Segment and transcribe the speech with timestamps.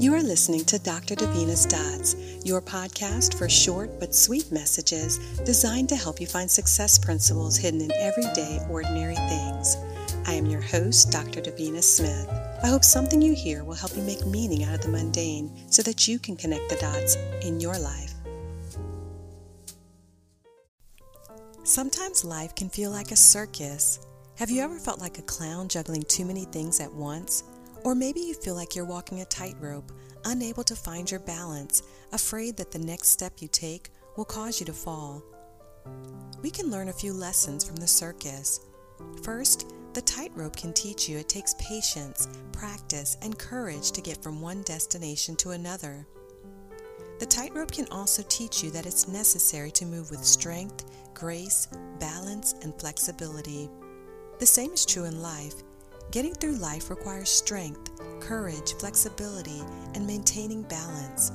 [0.00, 1.16] You are listening to Dr.
[1.16, 6.96] Davina's Dots, your podcast for short but sweet messages designed to help you find success
[6.96, 9.76] principles hidden in everyday, ordinary things.
[10.24, 11.40] I am your host, Dr.
[11.40, 12.28] Davina Smith.
[12.62, 15.82] I hope something you hear will help you make meaning out of the mundane so
[15.82, 18.14] that you can connect the dots in your life.
[21.64, 23.98] Sometimes life can feel like a circus.
[24.36, 27.42] Have you ever felt like a clown juggling too many things at once?
[27.84, 29.92] Or maybe you feel like you're walking a tightrope,
[30.24, 31.82] unable to find your balance,
[32.12, 35.22] afraid that the next step you take will cause you to fall.
[36.42, 38.60] We can learn a few lessons from the circus.
[39.22, 44.40] First, the tightrope can teach you it takes patience, practice, and courage to get from
[44.40, 46.06] one destination to another.
[47.18, 51.66] The tightrope can also teach you that it's necessary to move with strength, grace,
[51.98, 53.68] balance, and flexibility.
[54.38, 55.54] The same is true in life.
[56.10, 59.62] Getting through life requires strength, courage, flexibility,
[59.94, 61.32] and maintaining balance.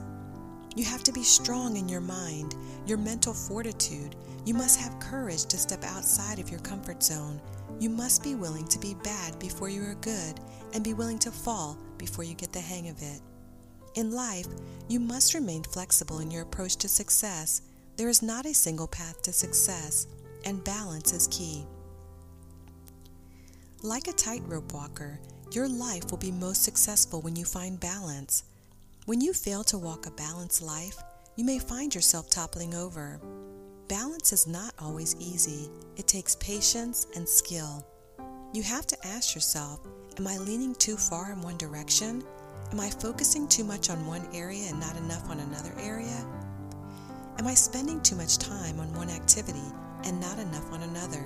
[0.75, 2.55] You have to be strong in your mind,
[2.87, 4.15] your mental fortitude.
[4.45, 7.39] You must have courage to step outside of your comfort zone.
[7.79, 10.39] You must be willing to be bad before you are good
[10.73, 13.21] and be willing to fall before you get the hang of it.
[13.93, 14.47] In life,
[14.87, 17.61] you must remain flexible in your approach to success.
[17.95, 20.07] There is not a single path to success,
[20.45, 21.63] and balance is key.
[23.85, 25.19] Like a tightrope walker,
[25.51, 28.45] your life will be most successful when you find balance.
[29.07, 30.95] When you fail to walk a balanced life,
[31.35, 33.19] you may find yourself toppling over.
[33.89, 37.85] Balance is not always easy, it takes patience and skill.
[38.53, 39.81] You have to ask yourself
[40.17, 42.23] Am I leaning too far in one direction?
[42.71, 46.25] Am I focusing too much on one area and not enough on another area?
[47.37, 49.73] Am I spending too much time on one activity
[50.05, 51.25] and not enough on another?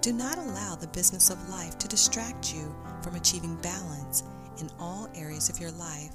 [0.00, 4.22] Do not allow the business of life to distract you from achieving balance
[4.58, 6.12] in all areas of your life.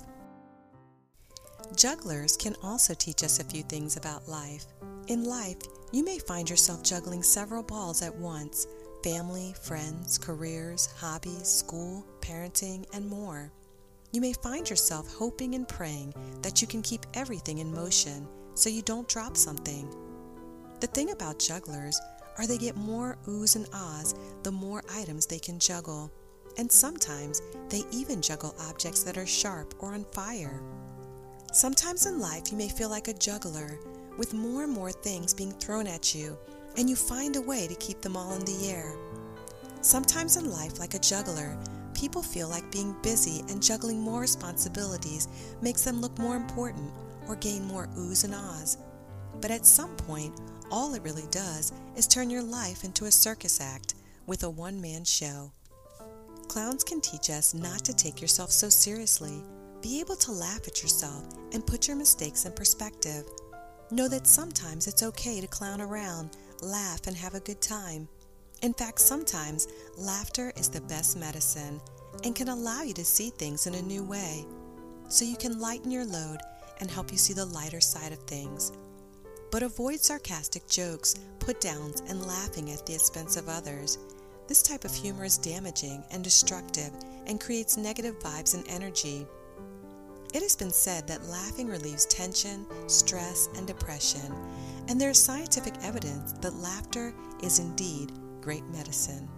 [1.76, 4.66] Jugglers can also teach us a few things about life.
[5.08, 5.58] In life,
[5.92, 8.68] you may find yourself juggling several balls at once
[9.04, 13.52] family, friends, careers, hobbies, school, parenting, and more.
[14.14, 18.70] You may find yourself hoping and praying that you can keep everything in motion so
[18.70, 19.94] you don't drop something.
[20.80, 22.00] The thing about jugglers
[22.38, 26.12] or they get more oohs and ahs the more items they can juggle.
[26.58, 30.62] And sometimes they even juggle objects that are sharp or on fire.
[31.52, 33.80] Sometimes in life you may feel like a juggler
[34.18, 36.38] with more and more things being thrown at you,
[36.78, 38.94] and you find a way to keep them all in the air.
[39.82, 41.58] Sometimes in life, like a juggler,
[41.94, 45.28] people feel like being busy and juggling more responsibilities
[45.62, 46.92] makes them look more important
[47.28, 48.78] or gain more oohs and ahs.
[49.42, 50.40] But at some point,
[50.74, 53.94] all it really does is turn your life into a circus act
[54.26, 55.52] with a one man show.
[56.48, 59.44] Clowns can teach us not to take yourself so seriously.
[59.84, 63.24] Be able to laugh at yourself and put your mistakes in perspective.
[63.92, 68.08] Know that sometimes it's okay to clown around, laugh, and have a good time.
[68.64, 71.80] In fact, sometimes laughter is the best medicine
[72.24, 74.44] and can allow you to see things in a new way.
[75.08, 76.40] So you can lighten your load
[76.80, 78.72] and help you see the lighter side of things
[79.54, 84.00] but avoid sarcastic jokes, put downs, and laughing at the expense of others.
[84.48, 86.90] This type of humor is damaging and destructive
[87.28, 89.28] and creates negative vibes and energy.
[90.34, 94.34] It has been said that laughing relieves tension, stress, and depression,
[94.88, 99.30] and there is scientific evidence that laughter is indeed great medicine.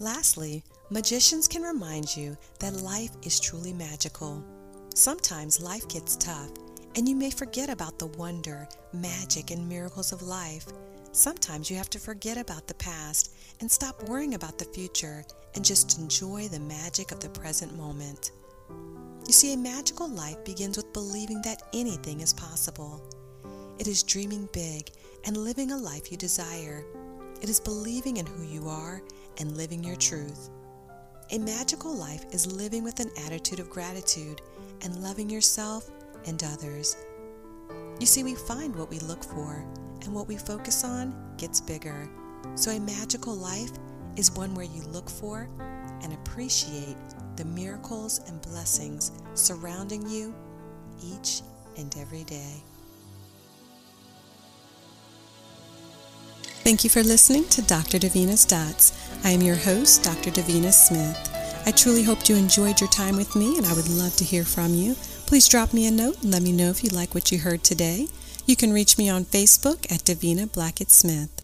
[0.00, 4.42] Lastly, magicians can remind you that life is truly magical.
[4.96, 6.50] Sometimes life gets tough
[6.98, 10.66] and you may forget about the wonder, magic, and miracles of life.
[11.12, 15.64] Sometimes you have to forget about the past and stop worrying about the future and
[15.64, 18.32] just enjoy the magic of the present moment.
[19.28, 23.00] You see, a magical life begins with believing that anything is possible.
[23.78, 24.90] It is dreaming big
[25.24, 26.84] and living a life you desire.
[27.40, 29.02] It is believing in who you are
[29.38, 30.50] and living your truth.
[31.30, 34.42] A magical life is living with an attitude of gratitude
[34.82, 35.88] and loving yourself
[36.28, 36.96] and others.
[37.98, 39.64] You see, we find what we look for,
[40.02, 42.08] and what we focus on gets bigger.
[42.54, 43.72] So, a magical life
[44.16, 45.48] is one where you look for
[46.02, 46.96] and appreciate
[47.36, 50.34] the miracles and blessings surrounding you
[51.02, 51.42] each
[51.76, 52.62] and every day.
[56.62, 57.98] Thank you for listening to Dr.
[57.98, 58.92] Davina's Dots.
[59.24, 60.30] I am your host, Dr.
[60.30, 61.27] Davina Smith.
[61.66, 64.44] I truly hope you enjoyed your time with me, and I would love to hear
[64.44, 64.94] from you.
[65.26, 67.62] Please drop me a note and let me know if you like what you heard
[67.62, 68.08] today.
[68.46, 71.37] You can reach me on Facebook at Davina Blackett Smith.